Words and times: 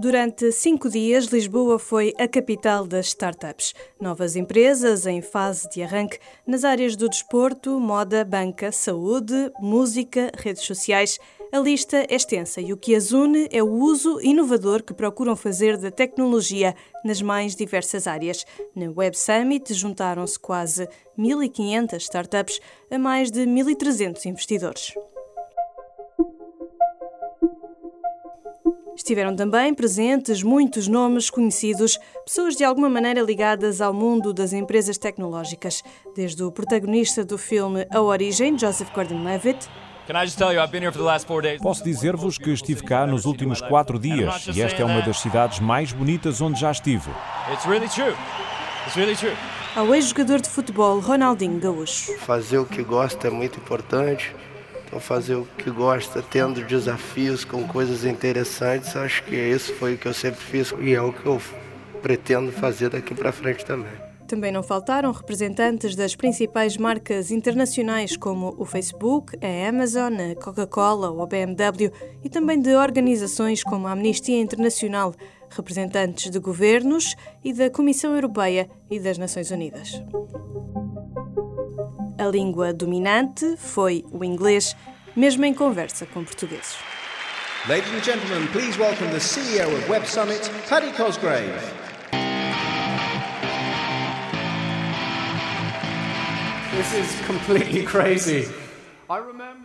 Durante 0.00 0.50
cinco 0.50 0.88
dias, 0.88 1.26
Lisboa 1.26 1.78
foi 1.78 2.14
a 2.18 2.26
capital 2.26 2.86
das 2.86 3.08
startups. 3.08 3.74
Novas 4.00 4.34
empresas 4.34 5.04
em 5.04 5.20
fase 5.20 5.68
de 5.68 5.82
arranque 5.82 6.18
nas 6.46 6.64
áreas 6.64 6.96
do 6.96 7.06
desporto, 7.06 7.78
moda, 7.78 8.24
banca, 8.24 8.72
saúde, 8.72 9.52
música, 9.60 10.32
redes 10.38 10.62
sociais. 10.62 11.18
A 11.52 11.58
lista 11.58 11.98
é 12.08 12.14
extensa 12.14 12.62
e 12.62 12.72
o 12.72 12.78
que 12.78 12.94
as 12.94 13.12
une 13.12 13.46
é 13.52 13.62
o 13.62 13.68
uso 13.68 14.18
inovador 14.22 14.82
que 14.82 14.94
procuram 14.94 15.36
fazer 15.36 15.76
da 15.76 15.90
tecnologia 15.90 16.74
nas 17.04 17.20
mais 17.20 17.54
diversas 17.54 18.06
áreas. 18.06 18.46
Na 18.74 18.90
Web 18.90 19.18
Summit 19.18 19.74
juntaram-se 19.74 20.38
quase 20.38 20.88
1.500 21.18 21.96
startups 21.98 22.58
a 22.90 22.98
mais 22.98 23.30
de 23.30 23.40
1.300 23.40 24.24
investidores. 24.24 24.94
Estiveram 29.10 29.34
também 29.34 29.74
presentes 29.74 30.40
muitos 30.40 30.86
nomes 30.86 31.30
conhecidos, 31.30 31.98
pessoas 32.24 32.54
de 32.54 32.62
alguma 32.62 32.88
maneira 32.88 33.20
ligadas 33.20 33.80
ao 33.80 33.92
mundo 33.92 34.32
das 34.32 34.52
empresas 34.52 34.96
tecnológicas, 34.96 35.82
desde 36.14 36.44
o 36.44 36.52
protagonista 36.52 37.24
do 37.24 37.36
filme 37.36 37.84
A 37.90 38.00
Origem, 38.00 38.56
Joseph 38.56 38.88
Gordon-Levitt, 38.94 39.68
Posso 41.60 41.82
dizer-vos 41.82 42.38
que 42.38 42.50
estive 42.50 42.84
cá 42.84 43.04
nos 43.04 43.24
últimos 43.24 43.60
quatro 43.60 43.98
dias 43.98 44.46
e 44.54 44.62
esta 44.62 44.82
é 44.82 44.84
uma 44.84 45.02
das 45.02 45.18
cidades 45.18 45.58
mais 45.58 45.92
bonitas 45.92 46.40
onde 46.40 46.60
já 46.60 46.70
estive. 46.70 47.10
Ao 49.74 49.92
ex-jogador 49.92 50.40
de 50.40 50.48
futebol 50.48 51.00
Ronaldinho 51.00 51.58
Gaúcho. 51.58 52.16
Fazer 52.18 52.58
o 52.58 52.64
que 52.64 52.84
gosta 52.84 53.26
é 53.26 53.30
muito 53.30 53.58
importante. 53.58 54.32
Então 54.90 54.98
fazer 54.98 55.36
o 55.36 55.46
que 55.56 55.70
gosta, 55.70 56.20
tendo 56.20 56.64
desafios 56.64 57.44
com 57.44 57.62
coisas 57.62 58.04
interessantes, 58.04 58.96
acho 58.96 59.22
que 59.22 59.36
isso 59.36 59.72
foi 59.74 59.94
o 59.94 59.98
que 59.98 60.08
eu 60.08 60.12
sempre 60.12 60.40
fiz 60.40 60.74
e 60.80 60.92
é 60.92 61.00
o 61.00 61.12
que 61.12 61.24
eu 61.24 61.40
pretendo 62.02 62.50
fazer 62.50 62.90
daqui 62.90 63.14
para 63.14 63.30
frente 63.30 63.64
também. 63.64 63.92
Também 64.26 64.50
não 64.50 64.64
faltaram 64.64 65.12
representantes 65.12 65.94
das 65.94 66.16
principais 66.16 66.76
marcas 66.76 67.30
internacionais 67.30 68.16
como 68.16 68.52
o 68.58 68.64
Facebook, 68.64 69.36
a 69.40 69.68
Amazon, 69.68 70.14
a 70.14 70.34
Coca-Cola 70.34 71.10
ou 71.10 71.22
a 71.22 71.26
BMW 71.26 71.92
e 72.24 72.28
também 72.28 72.60
de 72.60 72.74
organizações 72.74 73.62
como 73.62 73.86
a 73.86 73.92
Amnistia 73.92 74.40
Internacional, 74.40 75.14
representantes 75.50 76.32
de 76.32 76.38
governos 76.40 77.14
e 77.44 77.52
da 77.52 77.70
Comissão 77.70 78.12
Europeia 78.16 78.68
e 78.90 78.98
das 78.98 79.18
Nações 79.18 79.52
Unidas. 79.52 80.02
A 82.20 82.26
língua 82.26 82.74
dominante 82.74 83.56
foi 83.56 84.04
o 84.12 84.22
inglês, 84.22 84.76
mesmo 85.16 85.42
em 85.46 85.54
conversa 85.54 86.04
com 86.04 86.22
portugueses. 86.22 86.76
Ladies 87.66 87.90
and 87.94 88.04
gentlemen, 88.04 88.46
please 88.52 88.78
welcome 88.78 89.10
the 89.10 89.18
CEO 89.18 89.74
of 89.74 89.90
Web 89.90 90.06
Summit, 90.06 90.50
Paddy 90.68 90.92
Cosgrave. 90.92 91.50
This 96.76 96.92
is 96.92 97.26
completely 97.26 97.84
crazy. 97.86 98.46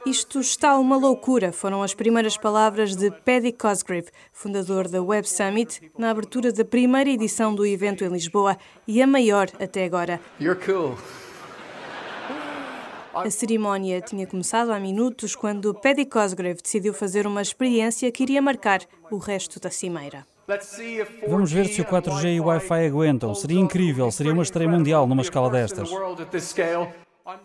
Isto 0.05 0.39
está 0.39 0.77
uma 0.77 0.95
loucura, 0.95 1.51
foram 1.51 1.83
as 1.83 1.93
primeiras 1.93 2.37
palavras 2.37 2.95
de 2.95 3.11
Paddy 3.11 3.51
Cosgrave, 3.51 4.07
fundador 4.31 4.87
da 4.87 5.03
Web 5.03 5.27
Summit, 5.27 5.91
na 5.97 6.09
abertura 6.09 6.53
da 6.53 6.63
primeira 6.63 7.09
edição 7.09 7.53
do 7.53 7.65
evento 7.65 8.05
em 8.05 8.07
Lisboa 8.07 8.57
e 8.87 9.01
a 9.01 9.07
maior 9.07 9.49
até 9.59 9.83
agora. 9.83 10.21
You're 10.39 10.57
cool. 10.65 10.97
A 13.15 13.29
cerimónia 13.29 14.01
tinha 14.01 14.27
começado 14.27 14.71
há 14.71 14.79
minutos 14.79 15.35
quando 15.35 15.73
Paddy 15.73 16.05
Cosgrave 16.05 16.61
decidiu 16.61 16.93
fazer 16.93 17.25
uma 17.25 17.41
experiência 17.41 18.11
que 18.11 18.23
iria 18.23 18.41
marcar 18.41 18.81
o 19.09 19.17
resto 19.17 19.57
da 19.57 19.69
cimeira. 19.69 20.27
Vamos 21.27 21.51
ver 21.51 21.65
se 21.67 21.81
o 21.81 21.85
4G 21.85 22.35
e 22.35 22.39
o 22.41 22.45
Wi-Fi 22.45 22.85
aguentam. 22.85 23.33
Seria 23.33 23.59
incrível, 23.59 24.11
seria 24.11 24.33
uma 24.33 24.43
estreia 24.43 24.69
mundial 24.69 25.07
numa 25.07 25.21
escala 25.21 25.49
destas. 25.49 25.89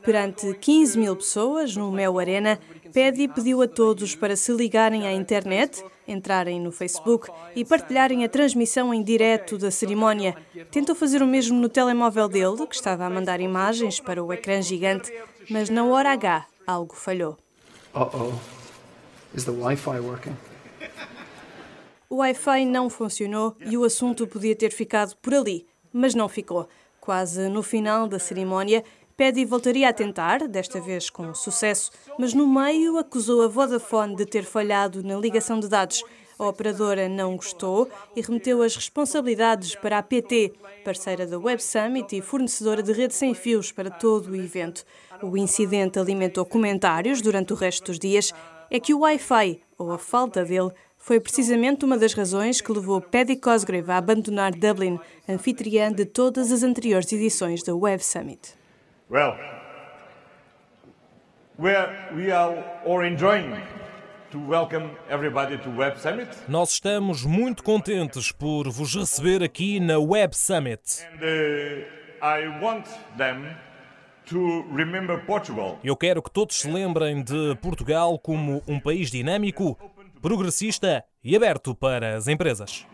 Perante 0.02 0.52
15 0.54 0.98
mil 0.98 1.16
pessoas 1.16 1.74
no 1.74 1.90
Mel 1.90 2.18
Arena, 2.18 2.58
Paddy 2.92 3.28
pediu 3.28 3.62
a 3.62 3.68
todos 3.68 4.14
para 4.14 4.36
se 4.36 4.52
ligarem 4.52 5.06
à 5.06 5.12
internet, 5.12 5.82
entrarem 6.06 6.60
no 6.60 6.70
Facebook 6.70 7.30
e 7.56 7.64
partilharem 7.64 8.22
a 8.24 8.28
transmissão 8.28 8.92
em 8.92 9.02
direto 9.02 9.56
da 9.56 9.70
cerimónia. 9.70 10.36
Tentou 10.70 10.94
fazer 10.94 11.22
o 11.22 11.26
mesmo 11.26 11.58
no 11.58 11.68
telemóvel 11.68 12.28
dele, 12.28 12.66
que 12.66 12.74
estava 12.74 13.06
a 13.06 13.10
mandar 13.10 13.40
imagens 13.40 14.00
para 14.00 14.22
o 14.22 14.30
ecrã 14.32 14.60
gigante, 14.60 15.10
mas 15.50 15.68
na 15.68 15.84
hora 15.84 16.12
H 16.12 16.46
algo 16.66 16.94
falhou. 16.94 17.36
Uh-oh. 17.94 18.32
Is 19.34 19.44
the 19.44 19.50
Wi-Fi 19.50 20.00
working? 20.00 20.36
O 22.08 22.16
Wi-Fi 22.16 22.64
não 22.64 22.88
funcionou 22.88 23.56
e 23.60 23.76
o 23.76 23.84
assunto 23.84 24.26
podia 24.26 24.56
ter 24.56 24.70
ficado 24.70 25.16
por 25.22 25.34
ali, 25.34 25.66
mas 25.92 26.14
não 26.14 26.28
ficou. 26.28 26.68
Quase 27.00 27.48
no 27.48 27.62
final 27.62 28.08
da 28.08 28.18
cerimónia, 28.18 28.84
Paddy 29.16 29.44
voltaria 29.44 29.88
a 29.88 29.92
tentar, 29.92 30.48
desta 30.48 30.80
vez 30.80 31.10
com 31.10 31.34
sucesso, 31.34 31.90
mas 32.18 32.32
no 32.32 32.46
meio 32.46 32.96
acusou 32.98 33.42
a 33.42 33.48
Vodafone 33.48 34.16
de 34.16 34.26
ter 34.26 34.44
falhado 34.44 35.02
na 35.02 35.16
ligação 35.16 35.60
de 35.60 35.68
dados. 35.68 36.02
A 36.40 36.48
operadora 36.48 37.06
não 37.06 37.36
gostou 37.36 37.86
e 38.16 38.22
remeteu 38.22 38.62
as 38.62 38.74
responsabilidades 38.74 39.74
para 39.74 39.98
a 39.98 40.02
PT, 40.02 40.54
parceira 40.82 41.26
da 41.26 41.38
Web 41.38 41.62
Summit 41.62 42.16
e 42.16 42.22
fornecedora 42.22 42.82
de 42.82 42.94
rede 42.94 43.12
sem 43.12 43.34
fios 43.34 43.70
para 43.70 43.90
todo 43.90 44.30
o 44.30 44.34
evento. 44.34 44.82
O 45.20 45.36
incidente 45.36 45.98
alimentou 45.98 46.46
comentários 46.46 47.20
durante 47.20 47.52
o 47.52 47.56
resto 47.56 47.84
dos 47.84 47.98
dias. 47.98 48.32
É 48.70 48.80
que 48.80 48.94
o 48.94 49.00
Wi-Fi, 49.00 49.60
ou 49.76 49.92
a 49.92 49.98
falta 49.98 50.42
dele, 50.42 50.70
foi 50.96 51.20
precisamente 51.20 51.84
uma 51.84 51.98
das 51.98 52.14
razões 52.14 52.62
que 52.62 52.72
levou 52.72 53.02
Paddy 53.02 53.36
Cosgrave 53.36 53.90
a 53.90 53.98
abandonar 53.98 54.52
Dublin, 54.52 54.98
anfitriã 55.28 55.92
de 55.92 56.06
todas 56.06 56.50
as 56.50 56.62
anteriores 56.62 57.12
edições 57.12 57.62
da 57.62 57.76
Web 57.76 58.02
Summit. 58.02 58.54
Well, 59.10 59.36
we 61.58 61.76
are, 61.76 62.14
we 62.16 62.32
are 62.32 62.64
all 62.86 63.04
enjoying 63.04 63.52
Nós 66.48 66.70
estamos 66.70 67.24
muito 67.24 67.62
contentes 67.62 68.30
por 68.30 68.68
vos 68.68 68.94
receber 68.94 69.42
aqui 69.42 69.80
na 69.80 69.98
Web 69.98 70.36
Summit. 70.36 70.80
Uh, 71.14 72.00
I 72.22 72.46
want 72.62 72.86
them 73.16 73.56
to 74.26 74.64
remember 74.72 75.24
Portugal. 75.26 75.78
Eu 75.82 75.96
quero 75.96 76.22
que 76.22 76.30
todos 76.30 76.60
se 76.60 76.70
lembrem 76.70 77.22
de 77.22 77.56
Portugal 77.60 78.18
como 78.18 78.62
um 78.68 78.78
país 78.78 79.10
dinâmico, 79.10 79.76
progressista 80.20 81.04
e 81.22 81.36
aberto 81.36 81.74
para 81.74 82.16
as 82.16 82.28
empresas. 82.28 82.86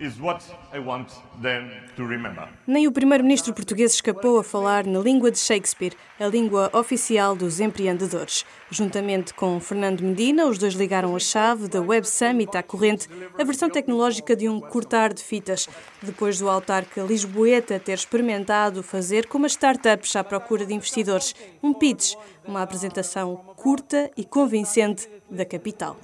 Nem 2.67 2.87
o 2.87 2.93
primeiro-ministro 2.93 3.55
português 3.55 3.95
escapou 3.95 4.39
a 4.39 4.45
falar 4.45 4.85
na 4.85 4.99
língua 4.99 5.31
de 5.31 5.39
Shakespeare, 5.39 5.95
a 6.19 6.27
língua 6.27 6.71
oficial 6.73 7.37
dos 7.37 7.61
empreendedores. 7.61 8.45
Juntamente 8.71 9.33
com 9.33 9.61
Fernando 9.61 10.03
Medina, 10.03 10.47
os 10.47 10.59
dois 10.59 10.75
ligaram 10.75 11.15
a 11.15 11.21
chave 11.21 11.69
da 11.69 11.81
Web 11.81 12.09
Summit 12.09 12.57
à 12.57 12.63
corrente, 12.63 13.09
a 13.39 13.45
versão 13.45 13.71
tecnológica 13.71 14.35
de 14.35 14.49
um 14.49 14.61
cortar 14.61 15.13
de 15.13 15.23
fitas, 15.23 15.69
depois 16.03 16.39
do 16.39 16.49
autarca 16.49 17.03
Lisboeta 17.03 17.79
ter 17.79 17.95
experimentado 17.95 18.83
fazer 18.83 19.27
com 19.27 19.45
as 19.45 19.53
startups 19.53 20.17
à 20.17 20.25
procura 20.25 20.67
de 20.67 20.75
investidores, 20.75 21.35
um 21.63 21.73
pitch, 21.73 22.15
uma 22.45 22.63
apresentação 22.63 23.37
curta 23.57 24.11
e 24.17 24.25
convincente 24.25 25.09
da 25.31 25.45
capital. 25.45 25.97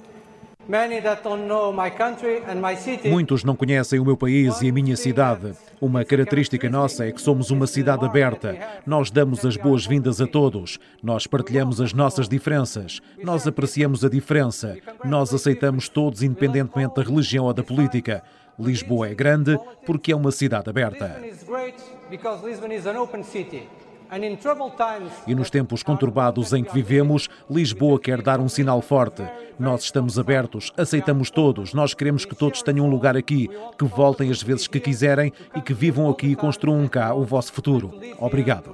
Muitos 3.09 3.43
não 3.43 3.55
conhecem 3.55 3.99
o 3.99 4.05
meu 4.05 4.15
país 4.15 4.61
e 4.61 4.69
a 4.69 4.73
minha 4.73 4.95
cidade. 4.95 5.53
Uma 5.81 6.05
característica 6.05 6.69
nossa 6.69 7.05
é 7.05 7.11
que 7.11 7.21
somos 7.21 7.51
uma 7.51 7.67
cidade 7.67 8.05
aberta. 8.05 8.57
Nós 8.85 9.11
damos 9.11 9.45
as 9.45 9.57
boas-vindas 9.57 10.21
a 10.21 10.27
todos. 10.27 10.79
Nós 11.01 11.27
partilhamos 11.27 11.81
as 11.81 11.93
nossas 11.93 12.29
diferenças. 12.29 13.01
Nós 13.21 13.45
apreciamos 13.45 14.05
a 14.05 14.09
diferença. 14.09 14.77
Nós 15.03 15.33
aceitamos 15.33 15.89
todos, 15.89 16.23
independentemente 16.23 16.95
da 16.95 17.03
religião 17.03 17.45
ou 17.45 17.53
da 17.53 17.63
política. 17.63 18.23
Lisboa 18.57 19.09
é 19.09 19.15
grande 19.15 19.59
porque 19.85 20.11
é 20.11 20.15
uma 20.15 20.31
cidade 20.31 20.69
aberta. 20.69 21.19
E 25.27 25.33
nos 25.33 25.49
tempos 25.49 25.81
conturbados 25.81 26.53
em 26.53 26.63
que 26.63 26.73
vivemos, 26.73 27.29
Lisboa 27.49 27.99
quer 27.99 28.21
dar 28.21 28.39
um 28.39 28.47
sinal 28.47 28.81
forte. 28.81 29.23
Nós 29.59 29.83
estamos 29.83 30.19
abertos, 30.19 30.71
aceitamos 30.77 31.31
todos, 31.31 31.73
nós 31.73 31.93
queremos 31.93 32.25
que 32.25 32.35
todos 32.35 32.61
tenham 32.61 32.85
um 32.85 32.89
lugar 32.89 33.17
aqui, 33.17 33.49
que 33.77 33.85
voltem 33.85 34.29
as 34.29 34.41
vezes 34.41 34.67
que 34.67 34.79
quiserem 34.79 35.33
e 35.55 35.61
que 35.61 35.73
vivam 35.73 36.09
aqui 36.09 36.27
e 36.27 36.35
construam 36.35 36.87
cá 36.87 37.13
o 37.13 37.23
vosso 37.23 37.51
futuro. 37.51 37.93
Obrigado. 38.19 38.73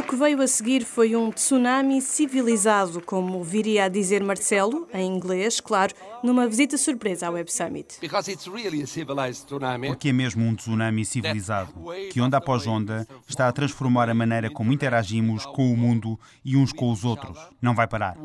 Que 0.00 0.16
veio 0.16 0.40
a 0.40 0.46
seguir 0.46 0.84
foi 0.84 1.16
um 1.16 1.30
tsunami 1.30 2.00
civilizado, 2.00 3.00
como 3.00 3.42
viria 3.42 3.84
a 3.84 3.88
dizer 3.88 4.22
Marcelo, 4.22 4.86
em 4.94 5.06
inglês, 5.06 5.60
claro, 5.60 5.94
numa 6.22 6.46
visita 6.46 6.78
surpresa 6.78 7.26
ao 7.26 7.34
Web 7.34 7.52
Summit. 7.52 7.98
Porque 9.88 10.08
é 10.08 10.12
mesmo 10.12 10.44
um 10.44 10.54
tsunami 10.54 11.04
civilizado, 11.04 11.72
que 12.10 12.20
onda 12.20 12.36
após 12.36 12.66
onda 12.66 13.06
está 13.28 13.48
a 13.48 13.52
transformar 13.52 14.08
a 14.08 14.14
maneira 14.14 14.48
como 14.48 14.72
interagimos 14.72 15.44
com 15.44 15.72
o 15.72 15.76
mundo 15.76 16.18
e 16.44 16.56
uns 16.56 16.72
com 16.72 16.90
os 16.92 17.04
outros. 17.04 17.38
Não 17.60 17.74
vai 17.74 17.88
parar. 17.88 18.16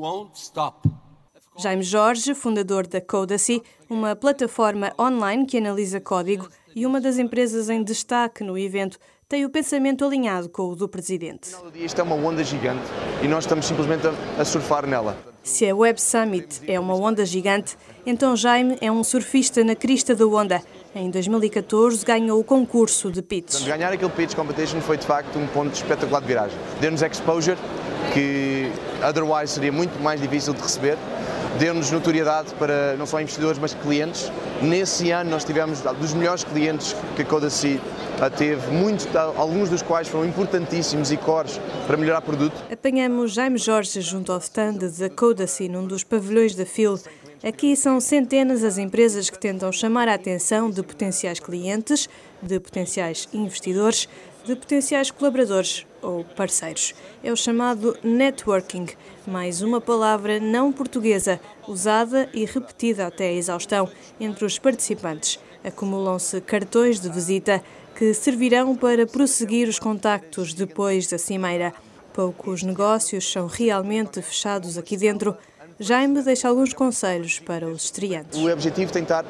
Jaime 1.60 1.82
Jorge, 1.82 2.36
fundador 2.36 2.86
da 2.86 3.02
Codacy, 3.02 3.64
uma 3.90 4.16
plataforma 4.16 4.94
online 5.00 5.46
que 5.48 5.58
analisa 5.58 6.00
código 6.00 6.48
e 6.76 6.86
uma 6.86 7.02
das 7.02 7.18
empresas 7.18 7.68
em 7.68 7.84
destaque 7.84 8.44
no 8.44 8.56
evento, 8.56 9.00
tem 9.30 9.44
o 9.44 9.50
pensamento 9.50 10.06
alinhado 10.06 10.48
com 10.48 10.70
o 10.70 10.76
do 10.76 10.88
presidente. 10.88 11.50
Isto 11.76 12.00
é 12.00 12.04
uma 12.04 12.16
onda 12.16 12.42
gigante 12.46 12.86
e 13.22 13.28
nós 13.28 13.44
estamos 13.44 13.66
simplesmente 13.66 14.04
a 14.40 14.46
surfar 14.46 14.88
nela. 14.88 15.18
Se 15.44 15.70
a 15.70 15.76
Web 15.76 16.00
Summit 16.02 16.62
é 16.66 16.80
uma 16.80 16.96
onda 16.96 17.26
gigante, 17.26 17.78
então 18.06 18.38
Jaime 18.38 18.78
é 18.80 18.90
um 18.90 19.04
surfista 19.04 19.66
na 19.66 19.76
crista 19.76 20.16
da 20.16 20.26
onda. 20.26 20.62
Em 20.96 21.10
2014 21.10 22.06
ganhou 22.06 22.40
o 22.40 22.44
concurso 22.44 23.12
de 23.12 23.22
pitch. 23.22 23.66
Ganhar 23.66 23.92
aquele 23.92 24.12
pitch 24.12 24.34
competition 24.34 24.80
foi 24.80 24.96
de 24.96 25.06
facto 25.06 25.38
um 25.38 25.48
ponto 25.48 25.74
espetacular 25.74 26.22
de 26.22 26.28
viragem. 26.28 26.58
Deu-nos 26.80 27.02
exposure 27.02 27.58
que 28.14 28.72
otherwise 29.06 29.54
seria 29.54 29.74
muito 29.74 30.02
mais 30.02 30.22
difícil 30.22 30.54
de 30.54 30.62
receber 30.62 30.98
deu-nos 31.60 31.92
notoriedade 31.92 32.54
para 32.56 32.96
não 32.98 33.06
só 33.06 33.20
investidores, 33.22 33.58
mas 33.60 33.74
clientes. 33.74 34.32
Nesse 34.62 35.12
ano 35.12 35.30
nós 35.30 35.44
tivemos 35.44 35.82
dos 35.82 36.14
melhores 36.14 36.44
clientes 36.44 36.96
que 37.16 37.22
a 37.22 37.26
Codacy 37.26 37.80
teve, 38.38 38.72
muitos, 38.72 39.08
alguns 39.16 39.70
dos 39.70 39.82
quais 39.82 40.08
foram 40.08 40.26
importantíssimos 40.26 41.12
e 41.12 41.18
cores 41.18 41.60
para 41.86 41.98
melhorar 41.98 42.20
o 42.20 42.24
produto. 42.24 42.56
Apanhamos 42.72 43.34
Jaime 43.34 43.58
Jorge 43.58 44.02
junto 44.02 44.32
ao 44.32 44.40
stand 44.40 44.78
da 44.98 45.10
Codacy 45.10 45.70
num 45.70 45.86
dos 45.86 46.04
pavilhões 46.04 46.56
da 46.56 46.66
FIL. 46.66 47.00
Aqui 47.44 47.76
são 47.76 48.00
centenas 48.00 48.64
as 48.64 48.80
empresas 48.80 49.30
que 49.30 49.38
tentam 49.38 49.72
chamar 49.72 50.08
a 50.08 50.16
atenção 50.16 50.72
de 50.72 50.82
potenciais 50.82 51.40
clientes, 51.40 52.10
de 52.42 52.60
potenciais 52.60 53.30
investidores, 53.32 54.10
de 54.48 54.56
potenciais 54.56 55.12
colaboradores 55.12 55.86
ou 56.02 56.24
parceiros. 56.24 56.96
É 57.22 57.32
o 57.32 57.36
chamado 57.36 57.98
networking, 58.02 58.88
mais 59.28 59.62
uma 59.62 59.82
palavra 59.82 60.40
não 60.40 60.72
portuguesa, 60.72 61.38
usada 61.68 62.30
e 62.34 62.46
repetida 62.46 63.06
até 63.06 63.28
a 63.28 63.34
exaustão 63.34 63.90
entre 64.18 64.46
os 64.46 64.58
participantes. 64.58 65.38
Acumulam-se 65.64 66.40
cartões 66.40 66.98
de 67.02 67.10
visita 67.10 67.62
que 67.94 68.14
servirão 68.14 68.74
para 68.74 69.06
prosseguir 69.06 69.68
os 69.68 69.80
contactos 69.80 70.54
depois 70.54 71.08
da 71.08 71.18
cimeira. 71.18 71.74
Poucos 72.14 72.64
negócios 72.64 73.30
são 73.30 73.48
realmente 73.48 74.22
fechados 74.22 74.78
aqui 74.78 74.96
dentro. 74.96 75.36
Jaime 75.78 76.22
deixa 76.22 76.48
alguns 76.48 76.74
conselhos 76.74 77.40
para 77.40 77.68
os 77.68 77.84
estreantes. 77.84 78.40
O 78.40 78.50
objetivo 78.50 78.92
que 78.94 79.00
estar 79.00 79.26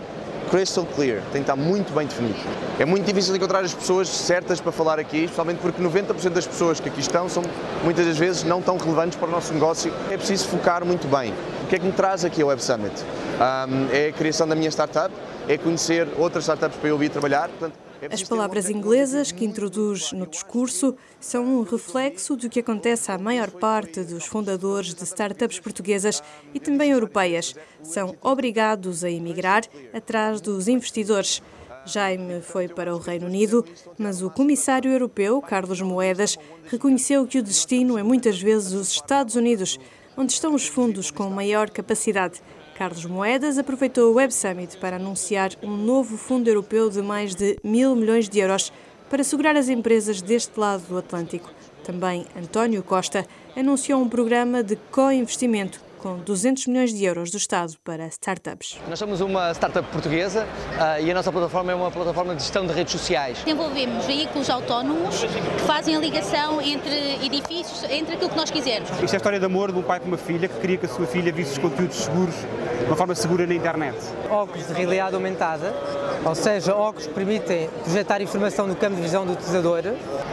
crystal 0.49 0.85
clear, 0.85 1.21
tem 1.31 1.43
que 1.43 1.49
estar 1.49 1.55
muito 1.55 1.93
bem 1.93 2.07
definido. 2.07 2.37
É 2.79 2.85
muito 2.85 3.05
difícil 3.05 3.35
encontrar 3.35 3.63
as 3.63 3.73
pessoas 3.73 4.07
certas 4.07 4.59
para 4.59 4.71
falar 4.71 4.99
aqui, 4.99 5.23
especialmente 5.23 5.59
porque 5.59 5.81
90% 5.81 6.29
das 6.29 6.47
pessoas 6.47 6.79
que 6.79 6.89
aqui 6.89 6.99
estão 6.99 7.29
são 7.29 7.43
muitas 7.83 8.05
das 8.05 8.17
vezes 8.17 8.43
não 8.43 8.61
tão 8.61 8.77
relevantes 8.77 9.17
para 9.17 9.27
o 9.27 9.31
nosso 9.31 9.53
negócio. 9.53 9.93
É 10.09 10.17
preciso 10.17 10.47
focar 10.47 10.85
muito 10.85 11.07
bem. 11.07 11.33
O 11.63 11.67
que 11.67 11.75
é 11.75 11.79
que 11.79 11.85
me 11.85 11.91
traz 11.91 12.23
aqui 12.23 12.41
ao 12.41 12.49
Web 12.49 12.63
Summit? 12.63 12.93
Um, 13.37 13.87
é 13.91 14.07
a 14.07 14.11
criação 14.13 14.47
da 14.47 14.55
minha 14.55 14.69
startup, 14.69 15.13
é 15.47 15.57
conhecer 15.57 16.07
outras 16.17 16.43
startups 16.43 16.77
para 16.77 16.89
eu 16.89 16.97
vir 16.97 17.09
trabalhar. 17.09 17.49
Portanto, 17.49 17.86
As 18.11 18.21
palavras 18.21 18.69
inglesas 18.69 19.31
que 19.31 19.43
introduz 19.43 20.11
no 20.11 20.27
discurso 20.27 20.95
são 21.19 21.43
um 21.43 21.63
reflexo 21.63 22.35
do 22.35 22.49
que 22.49 22.59
acontece 22.59 23.11
à 23.11 23.17
maior 23.17 23.49
parte 23.49 24.03
dos 24.03 24.25
fundadores 24.25 24.93
de 24.93 25.03
startups 25.03 25.59
portuguesas 25.59 26.21
e 26.53 26.59
também 26.59 26.91
europeias. 26.91 27.55
São 27.81 28.15
obrigados 28.21 29.03
a 29.03 29.09
emigrar 29.09 29.63
atrás 29.93 30.39
dos 30.39 30.67
investidores. 30.67 31.41
Jaime 31.85 32.41
foi 32.41 32.67
para 32.67 32.93
o 32.93 32.99
Reino 32.99 33.25
Unido, 33.25 33.65
mas 33.97 34.21
o 34.21 34.29
comissário 34.29 34.91
europeu, 34.91 35.41
Carlos 35.41 35.81
Moedas, 35.81 36.37
reconheceu 36.65 37.25
que 37.25 37.39
o 37.39 37.43
destino 37.43 37.97
é 37.97 38.03
muitas 38.03 38.39
vezes 38.39 38.73
os 38.73 38.91
Estados 38.91 39.35
Unidos, 39.35 39.79
onde 40.15 40.33
estão 40.33 40.53
os 40.53 40.67
fundos 40.67 41.09
com 41.09 41.29
maior 41.29 41.69
capacidade. 41.69 42.41
Carlos 42.77 43.05
Moedas 43.05 43.57
aproveitou 43.57 44.11
o 44.11 44.13
Web 44.17 44.31
Summit 44.31 44.77
para 44.77 44.97
anunciar 44.97 45.49
um 45.63 45.75
novo 45.75 46.15
fundo 46.15 46.47
europeu 46.47 46.91
de 46.91 47.01
mais 47.01 47.33
de 47.33 47.57
mil 47.63 47.95
milhões 47.95 48.29
de 48.29 48.39
euros 48.39 48.71
para 49.09 49.23
segurar 49.23 49.55
as 49.57 49.67
empresas 49.67 50.21
deste 50.21 50.59
lado 50.59 50.83
do 50.83 50.97
Atlântico. 50.99 51.49
Também 51.83 52.27
António 52.35 52.83
Costa 52.83 53.25
anunciou 53.55 53.99
um 53.99 54.07
programa 54.07 54.61
de 54.61 54.75
co-investimento 54.91 55.86
com 56.07 56.19
200 56.19 56.67
milhões 56.67 56.93
de 56.93 57.03
euros 57.03 57.31
do 57.31 57.37
Estado 57.37 57.73
para 57.83 58.07
startups. 58.07 58.79
Nós 58.87 58.97
somos 58.97 59.19
uma 59.19 59.51
startup 59.51 59.85
portuguesa 59.89 60.45
uh, 60.45 61.03
e 61.03 61.11
a 61.11 61.13
nossa 61.13 61.29
plataforma 61.33 61.73
é 61.73 61.75
uma 61.75 61.91
plataforma 61.91 62.33
de 62.33 62.43
gestão 62.43 62.65
de 62.65 62.71
redes 62.71 62.93
sociais. 62.93 63.39
Desenvolvemos 63.39 64.05
veículos 64.05 64.49
autónomos 64.49 65.25
que 65.25 65.63
fazem 65.63 65.97
a 65.97 65.99
ligação 65.99 66.61
entre 66.61 67.25
edifícios, 67.25 67.83
entre 67.89 68.15
aquilo 68.15 68.29
que 68.29 68.37
nós 68.37 68.49
quisermos. 68.49 68.89
Isto 68.89 69.03
é 69.03 69.15
a 69.15 69.17
história 69.17 69.37
de 69.37 69.45
amor 69.45 69.73
de 69.73 69.79
um 69.79 69.83
pai 69.83 69.99
com 69.99 70.07
uma 70.07 70.17
filha 70.17 70.47
que 70.47 70.57
queria 70.61 70.77
que 70.77 70.85
a 70.85 70.89
sua 70.89 71.05
filha 71.05 71.29
visse 71.33 71.53
os 71.53 71.57
conteúdos 71.57 71.97
seguros 71.97 72.35
de 72.35 72.85
uma 72.85 72.95
forma 72.95 73.13
segura 73.13 73.45
na 73.45 73.53
internet. 73.53 73.97
Óculos 74.29 74.65
de 74.65 74.73
realidade 74.73 75.13
aumentada, 75.13 75.75
ou 76.23 76.35
seja, 76.35 76.73
óculos 76.73 77.07
que 77.07 77.13
permitem 77.13 77.69
projetar 77.83 78.21
informação 78.21 78.65
no 78.65 78.77
campo 78.77 78.95
de 78.95 79.01
visão 79.01 79.25
do 79.25 79.33
utilizador. 79.33 79.83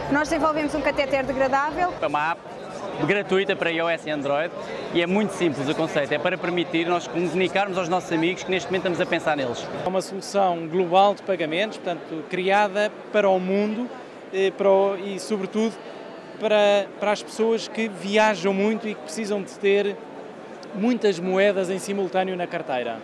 Nós 0.09 0.29
desenvolvemos 0.29 0.73
um 0.73 0.79
catéter 0.79 1.25
degradável. 1.25 1.93
É 2.01 2.07
uma 2.07 2.31
app 2.31 2.54
gratuita 3.07 3.55
para 3.55 3.69
iOS 3.71 4.05
e 4.05 4.09
Android 4.09 4.53
e 4.93 5.01
é 5.01 5.07
muito 5.07 5.31
simples 5.31 5.67
o 5.67 5.75
conceito, 5.75 6.13
é 6.13 6.17
para 6.17 6.37
permitir 6.37 6.87
nós 6.87 7.07
comunicarmos 7.07 7.77
aos 7.77 7.89
nossos 7.89 8.11
amigos 8.11 8.43
que 8.43 8.51
neste 8.51 8.67
momento 8.67 8.87
estamos 8.87 9.01
a 9.01 9.05
pensar 9.05 9.35
neles. 9.35 9.67
É 9.83 9.87
uma 9.87 10.01
solução 10.01 10.67
global 10.67 11.13
de 11.13 11.21
pagamentos, 11.23 11.77
portanto, 11.77 12.23
criada 12.29 12.91
para 13.11 13.29
o 13.29 13.39
mundo 13.39 13.89
eh, 14.33 14.51
para 14.51 14.69
o, 14.69 14.97
e, 14.97 15.19
sobretudo, 15.19 15.73
para, 16.39 16.87
para 16.99 17.11
as 17.11 17.23
pessoas 17.23 17.67
que 17.67 17.87
viajam 17.87 18.53
muito 18.53 18.87
e 18.87 18.93
que 18.93 19.01
precisam 19.01 19.41
de 19.41 19.51
ter 19.59 19.95
muitas 20.73 21.19
moedas 21.19 21.69
em 21.69 21.79
simultâneo 21.79 22.35
na 22.35 22.45
carteira. 22.45 22.99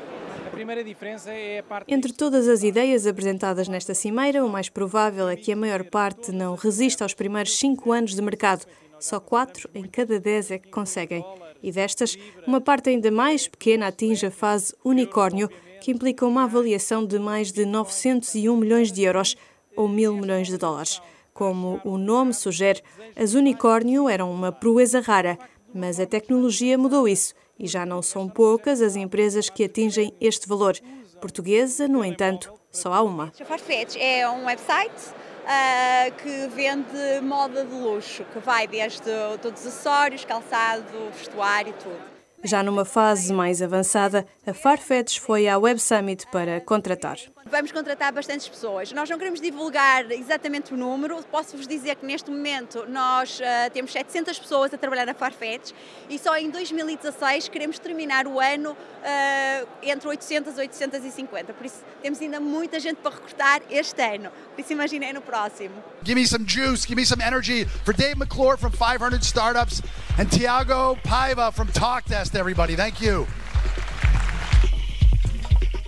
A 0.45 0.49
primeira 0.49 0.83
diferença 0.83 1.31
é 1.31 1.59
a 1.59 1.63
parte. 1.63 1.93
Entre 1.93 2.11
todas 2.11 2.47
as 2.47 2.63
ideias 2.63 3.07
apresentadas 3.07 3.67
nesta 3.69 3.93
cimeira, 3.93 4.43
o 4.43 4.49
mais 4.49 4.67
provável 4.67 5.29
é 5.29 5.35
que 5.35 5.53
a 5.53 5.55
maior 5.55 5.83
parte 5.85 6.31
não 6.31 6.55
resista 6.55 7.05
aos 7.05 7.13
primeiros 7.13 7.57
cinco 7.57 7.91
anos 7.91 8.13
de 8.13 8.21
mercado. 8.21 8.65
Só 9.01 9.19
quatro 9.19 9.67
em 9.73 9.83
cada 9.83 10.19
dez 10.19 10.51
é 10.51 10.59
que 10.59 10.69
conseguem. 10.69 11.25
E 11.61 11.71
destas, 11.71 12.15
uma 12.45 12.61
parte 12.61 12.91
ainda 12.91 13.09
mais 13.09 13.47
pequena 13.47 13.87
atinge 13.87 14.27
a 14.27 14.31
fase 14.31 14.75
unicórnio, 14.85 15.49
que 15.81 15.89
implica 15.89 16.23
uma 16.23 16.43
avaliação 16.43 17.03
de 17.03 17.17
mais 17.17 17.51
de 17.51 17.65
901 17.65 18.55
milhões 18.55 18.91
de 18.91 19.01
euros 19.01 19.35
ou 19.75 19.87
mil 19.87 20.13
milhões 20.13 20.47
de 20.47 20.55
dólares. 20.55 21.01
Como 21.33 21.81
o 21.83 21.97
nome 21.97 22.31
sugere, 22.31 22.83
as 23.15 23.33
unicórnio 23.33 24.07
eram 24.07 24.31
uma 24.31 24.51
proeza 24.51 24.99
rara, 24.99 25.39
mas 25.73 25.99
a 25.99 26.05
tecnologia 26.05 26.77
mudou 26.77 27.07
isso 27.07 27.33
e 27.57 27.67
já 27.67 27.87
não 27.87 28.03
são 28.03 28.29
poucas 28.29 28.81
as 28.81 28.95
empresas 28.95 29.49
que 29.49 29.63
atingem 29.63 30.13
este 30.21 30.47
valor. 30.47 30.77
Portuguesa, 31.19 31.87
no 31.87 32.05
entanto, 32.05 32.53
só 32.71 32.93
há 32.93 33.01
uma. 33.01 33.31
Farfetch 33.47 33.95
é 33.97 34.29
um 34.29 34.45
website 34.45 35.20
uh, 35.43 36.11
que 36.21 36.47
vende 36.47 37.21
moda 37.21 37.65
de 37.65 37.73
luxo, 37.73 38.23
que 38.25 38.39
vai 38.39 38.67
desde 38.67 39.01
todos 39.41 39.61
os 39.61 39.67
acessórios, 39.67 40.25
calçado, 40.25 41.11
vestuário 41.17 41.69
e 41.71 41.83
tudo. 41.83 42.11
Já 42.43 42.63
numa 42.63 42.85
fase 42.85 43.31
mais 43.31 43.61
avançada, 43.61 44.25
a 44.47 44.53
Farfetch 44.53 45.19
foi 45.19 45.47
à 45.47 45.59
Web 45.59 45.79
Summit 45.79 46.25
para 46.31 46.59
contratar. 46.59 47.17
Vamos 47.49 47.71
contratar 47.71 48.13
bastantes 48.13 48.47
pessoas. 48.47 48.91
Nós 48.91 49.09
não 49.09 49.17
queremos 49.17 49.41
divulgar 49.41 50.09
exatamente 50.11 50.73
o 50.73 50.77
número. 50.77 51.23
Posso-vos 51.23 51.67
dizer 51.67 51.95
que 51.95 52.05
neste 52.05 52.29
momento 52.29 52.85
nós 52.87 53.39
uh, 53.39 53.71
temos 53.71 53.91
700 53.91 54.37
pessoas 54.37 54.73
a 54.73 54.77
trabalhar 54.77 55.05
na 55.05 55.13
Farfetch 55.13 55.71
e 56.09 56.19
só 56.19 56.37
em 56.37 56.49
2016 56.49 57.49
queremos 57.49 57.79
terminar 57.79 58.27
o 58.27 58.39
ano 58.39 58.71
uh, 58.71 59.67
entre 59.81 60.07
800 60.07 60.55
e 60.57 60.61
850. 60.61 61.53
Por 61.53 61.65
isso 61.65 61.83
temos 62.01 62.21
ainda 62.21 62.39
muita 62.39 62.79
gente 62.79 62.97
para 62.97 63.15
recrutar 63.15 63.61
este 63.69 64.01
ano. 64.01 64.31
Por 64.55 64.61
isso 64.61 64.71
imaginei 64.73 65.11
no 65.11 65.21
próximo. 65.21 65.75
Give 66.03 66.15
me 66.15 66.27
some 66.27 66.45
juice, 66.47 66.85
give 66.87 66.95
me 66.95 67.05
some 67.05 67.23
energy 67.23 67.65
for 67.83 67.93
Dave 67.93 68.17
McClure 68.17 68.57
from 68.57 68.71
500 68.71 69.23
Startups 69.23 69.81
and 70.19 70.27
Tiago 70.29 70.95
Paiva 71.03 71.51
from 71.51 71.67
TalkDesk, 71.67 72.35
everybody. 72.35 72.75
Thank 72.75 73.01
you. 73.01 73.25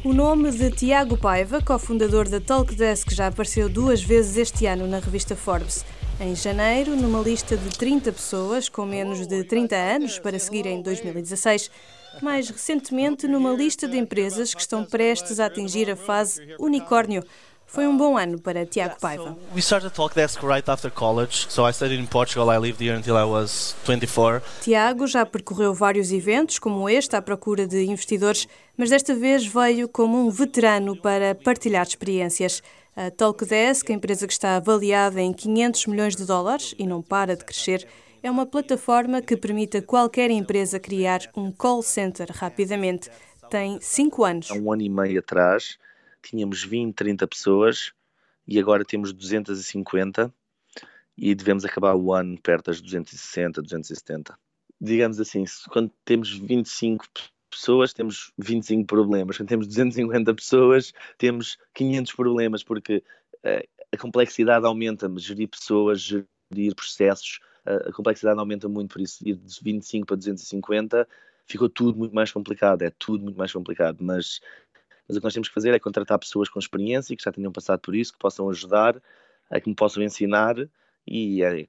O 0.05 0.11
nome 0.11 0.51
de 0.51 0.69
Tiago 0.69 1.15
Paiva, 1.15 1.61
cofundador 1.61 2.27
da 2.27 2.41
Talkdesk, 2.41 3.09
já 3.13 3.27
apareceu 3.27 3.69
duas 3.69 4.03
vezes 4.03 4.35
este 4.35 4.65
ano 4.65 4.85
na 4.85 4.99
revista 4.99 5.33
Forbes. 5.33 5.85
Em 6.19 6.35
janeiro, 6.35 6.93
numa 6.97 7.21
lista 7.21 7.55
de 7.55 7.69
30 7.69 8.11
pessoas 8.11 8.67
com 8.67 8.85
menos 8.85 9.25
de 9.25 9.45
30 9.45 9.73
anos 9.77 10.19
para 10.19 10.37
seguir 10.37 10.65
em 10.65 10.81
2016. 10.81 11.71
Mais 12.21 12.49
recentemente, 12.49 13.29
numa 13.29 13.53
lista 13.53 13.87
de 13.87 13.97
empresas 13.97 14.53
que 14.53 14.59
estão 14.59 14.83
prestes 14.83 15.39
a 15.39 15.45
atingir 15.45 15.89
a 15.89 15.95
fase 15.95 16.53
unicórnio, 16.59 17.23
Foi 17.65 17.87
um 17.87 17.97
bom 17.97 18.15
ano 18.17 18.39
para 18.39 18.65
Tiago 18.65 18.99
Paiva. 18.99 19.35
We 19.53 19.59
started 19.59 19.91
Talkdesk 19.95 20.43
right 20.43 20.69
after 20.69 20.91
college, 20.91 21.47
so 21.49 21.67
I 21.67 21.73
studied 21.73 21.99
in 21.99 22.05
Portugal. 22.05 22.49
I 22.51 22.59
lived 22.59 22.79
here 22.79 22.95
until 22.95 23.15
I 23.15 23.23
was 23.23 23.75
24. 23.85 24.41
Tiago 24.61 25.07
já 25.07 25.25
percorreu 25.25 25.73
vários 25.73 26.11
eventos 26.11 26.59
como 26.59 26.87
este 26.87 27.15
à 27.15 27.21
procura 27.21 27.65
de 27.65 27.83
investidores, 27.85 28.47
mas 28.77 28.91
desta 28.91 29.15
vez 29.15 29.45
veio 29.45 29.89
como 29.89 30.19
um 30.19 30.29
veterano 30.29 30.95
para 30.95 31.33
partilhar 31.33 31.85
experiências. 31.85 32.61
A 32.95 33.09
Talkdesk, 33.09 33.89
a 33.89 33.93
empresa 33.93 34.27
que 34.27 34.33
está 34.33 34.55
avaliada 34.57 35.19
em 35.19 35.33
500 35.33 35.87
milhões 35.87 36.15
de 36.15 36.25
dólares 36.25 36.75
e 36.77 36.85
não 36.85 37.01
para 37.01 37.35
de 37.35 37.43
crescer, 37.43 37.87
é 38.21 38.29
uma 38.29 38.45
plataforma 38.45 39.19
que 39.19 39.35
permite 39.35 39.77
a 39.77 39.81
qualquer 39.81 40.29
empresa 40.29 40.79
criar 40.79 41.21
um 41.35 41.51
call 41.51 41.81
center 41.81 42.27
rapidamente. 42.31 43.09
Tem 43.49 43.79
cinco 43.81 44.23
anos. 44.23 44.49
Há 44.51 44.53
um 44.53 44.71
ano 44.71 44.83
e 44.83 44.89
meio 44.89 45.19
atrás, 45.19 45.77
tínhamos 46.23 46.63
20, 46.63 46.95
30 46.95 47.27
pessoas 47.27 47.91
e 48.47 48.59
agora 48.59 48.83
temos 48.83 49.13
250 49.13 50.33
e 51.17 51.35
devemos 51.35 51.63
acabar 51.63 51.95
o 51.95 52.13
ano 52.13 52.39
perto 52.41 52.71
das 52.71 52.81
260, 52.81 53.61
270. 53.61 54.37
Digamos 54.81 55.19
assim, 55.19 55.45
quando 55.69 55.91
temos 56.03 56.31
25 56.31 57.05
pessoas, 57.49 57.93
temos 57.93 58.31
25 58.37 58.87
problemas. 58.87 59.37
Quando 59.37 59.49
temos 59.49 59.67
250 59.67 60.33
pessoas, 60.33 60.91
temos 61.17 61.57
500 61.73 62.13
problemas, 62.13 62.63
porque 62.63 63.03
uh, 63.45 63.85
a 63.91 63.97
complexidade 63.97 64.65
aumenta, 64.65 65.11
gerir 65.17 65.47
pessoas, 65.47 66.01
gerir 66.01 66.75
processos, 66.75 67.39
uh, 67.65 67.89
a 67.89 67.93
complexidade 67.93 68.39
aumenta 68.39 68.67
muito, 68.67 68.93
por 68.93 69.01
isso 69.01 69.25
ir 69.25 69.35
de 69.35 69.59
25 69.61 70.07
para 70.07 70.17
250 70.17 71.07
ficou 71.45 71.69
tudo 71.69 71.97
muito 71.97 72.15
mais 72.15 72.31
complicado, 72.31 72.81
é 72.83 72.89
tudo 72.89 73.23
muito 73.23 73.37
mais 73.37 73.51
complicado, 73.51 73.97
mas 74.01 74.39
mas 75.07 75.17
o 75.17 75.19
que 75.19 75.23
nós 75.23 75.33
temos 75.33 75.47
que 75.47 75.53
fazer 75.53 75.73
é 75.73 75.79
contratar 75.79 76.19
pessoas 76.19 76.49
com 76.49 76.59
experiência, 76.59 77.15
que 77.15 77.23
já 77.23 77.31
tenham 77.31 77.51
passado 77.51 77.79
por 77.79 77.95
isso, 77.95 78.13
que 78.13 78.19
possam 78.19 78.49
ajudar, 78.49 79.01
que 79.61 79.69
me 79.69 79.75
possam 79.75 80.01
ensinar 80.01 80.55
e 81.05 81.43
é, 81.43 81.65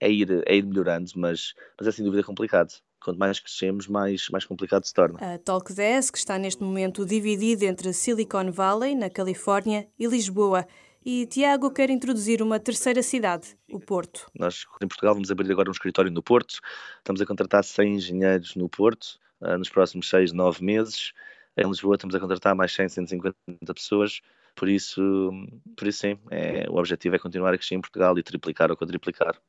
é, 0.00 0.10
ir, 0.10 0.42
é 0.46 0.56
ir 0.56 0.64
melhorando, 0.64 1.10
mas, 1.16 1.54
mas 1.78 1.88
é 1.88 1.92
sem 1.92 2.04
dúvida 2.04 2.22
complicado. 2.22 2.72
Quanto 3.00 3.18
mais 3.18 3.38
crescemos, 3.38 3.86
mais, 3.86 4.28
mais 4.30 4.44
complicado 4.44 4.84
se 4.84 4.94
torna. 4.94 5.18
A 5.20 5.38
Talkdesk 5.38 6.16
está 6.16 6.38
neste 6.38 6.62
momento 6.62 7.04
dividida 7.04 7.64
entre 7.64 7.92
Silicon 7.92 8.50
Valley, 8.50 8.94
na 8.94 9.10
Califórnia, 9.10 9.86
e 9.98 10.06
Lisboa. 10.06 10.66
E 11.04 11.24
Tiago 11.26 11.70
quer 11.70 11.88
introduzir 11.88 12.42
uma 12.42 12.58
terceira 12.58 13.00
cidade, 13.00 13.56
o 13.70 13.78
Porto. 13.78 14.28
Nós, 14.36 14.66
em 14.82 14.88
Portugal, 14.88 15.14
vamos 15.14 15.30
abrir 15.30 15.52
agora 15.52 15.68
um 15.68 15.72
escritório 15.72 16.10
no 16.10 16.20
Porto. 16.20 16.58
Estamos 16.98 17.20
a 17.20 17.26
contratar 17.26 17.62
100 17.62 17.94
engenheiros 17.94 18.56
no 18.56 18.68
Porto 18.68 19.20
uh, 19.40 19.56
nos 19.56 19.68
próximos 19.68 20.08
6, 20.08 20.32
9 20.32 20.64
meses. 20.64 21.12
Em 21.58 21.66
Lisboa 21.66 21.94
estamos 21.94 22.14
a 22.14 22.20
contratar 22.20 22.54
mais 22.54 22.74
100, 22.74 22.90
150 22.90 23.34
pessoas, 23.74 24.20
por 24.54 24.68
isso, 24.68 25.30
por 25.74 25.88
isso 25.88 26.00
sim, 26.00 26.18
é, 26.30 26.66
o 26.68 26.76
objetivo 26.76 27.16
é 27.16 27.18
continuar 27.18 27.54
a 27.54 27.56
crescer 27.56 27.76
em 27.76 27.80
Portugal 27.80 28.18
e 28.18 28.22
triplicar 28.22 28.70
ou 28.70 28.76
quadriplicar. 28.76 29.40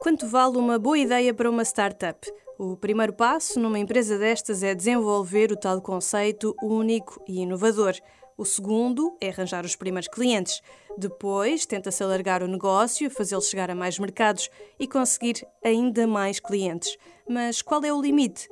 Quanto 0.00 0.26
vale 0.26 0.56
uma 0.56 0.76
boa 0.76 0.98
ideia 0.98 1.32
para 1.32 1.48
uma 1.48 1.62
startup? 1.62 2.18
O 2.58 2.76
primeiro 2.76 3.12
passo 3.12 3.60
numa 3.60 3.78
empresa 3.78 4.18
destas 4.18 4.64
é 4.64 4.74
desenvolver 4.74 5.52
o 5.52 5.56
tal 5.56 5.80
conceito 5.80 6.52
único 6.60 7.22
e 7.28 7.42
inovador. 7.42 7.94
O 8.40 8.44
segundo 8.46 9.14
é 9.20 9.28
arranjar 9.28 9.66
os 9.66 9.76
primeiros 9.76 10.08
clientes. 10.08 10.62
Depois, 10.96 11.66
tenta-se 11.66 12.02
alargar 12.02 12.42
o 12.42 12.48
negócio, 12.48 13.10
fazê-lo 13.10 13.42
chegar 13.42 13.70
a 13.70 13.74
mais 13.74 13.98
mercados 13.98 14.48
e 14.78 14.88
conseguir 14.88 15.46
ainda 15.62 16.06
mais 16.06 16.40
clientes. 16.40 16.96
Mas 17.28 17.60
qual 17.60 17.84
é 17.84 17.92
o 17.92 18.00
limite? 18.00 18.48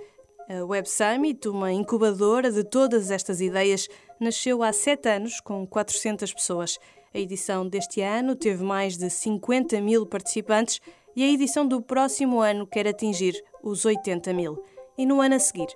A 0.47 0.63
Web 0.63 0.87
Summit, 0.87 1.49
uma 1.49 1.73
incubadora 1.73 2.53
de 2.53 2.65
todas 2.65 3.11
estas 3.11 3.41
ideias, 3.41 3.89
nasceu 4.21 4.63
há 4.63 4.75
sete 4.75 5.09
anos 5.09 5.41
com 5.41 5.67
400 5.67 6.35
pessoas. 6.35 6.79
A 7.15 7.19
edição 7.19 7.67
deste 7.67 8.03
ano 8.03 8.37
teve 8.37 8.63
mais 8.63 8.99
de 8.99 9.09
50 9.09 9.81
mil 9.81 10.05
participantes 10.05 10.83
e 11.17 11.25
a 11.25 11.33
edição 11.33 11.67
do 11.67 11.81
próximo 11.81 12.43
ano 12.43 12.67
quer 12.67 12.87
atingir 12.87 13.43
os 13.63 13.87
80 13.87 14.35
mil. 14.35 14.63
E 14.99 15.07
no 15.07 15.23
ano 15.23 15.37
a 15.37 15.39
seguir, 15.39 15.69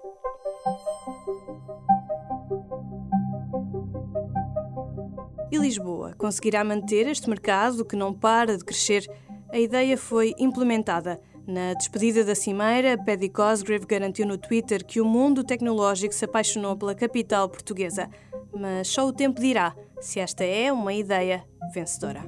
E 5.53 5.59
Lisboa 5.59 6.15
conseguirá 6.17 6.65
manter 6.65 7.07
este 7.07 7.29
mercado 7.29 7.85
que 7.85 7.95
não 7.95 8.15
para 8.15 8.57
de 8.57 8.65
crescer? 8.65 9.07
A 9.51 9.59
ideia 9.59 9.99
foi 9.99 10.35
implementada. 10.39 11.21
Na 11.47 11.75
despedida 11.75 12.25
da 12.25 12.35
cimeira, 12.35 12.97
Paddy 12.97 13.29
Cosgrave 13.29 13.85
garantiu 13.85 14.27
no 14.27 14.39
Twitter 14.39 14.83
que 14.83 14.99
o 14.99 15.05
mundo 15.05 15.45
tecnológico 15.45 16.15
se 16.15 16.25
apaixonou 16.25 16.75
pela 16.75 16.95
capital 16.95 17.51
portuguesa. 17.51 18.09
Mas 18.51 18.89
só 18.89 19.07
o 19.07 19.13
tempo 19.13 19.43
dirá 19.43 19.77
se 20.01 20.21
esta 20.21 20.43
é 20.43 20.73
uma 20.73 20.95
ideia 20.95 21.45
vencedora. 21.75 22.25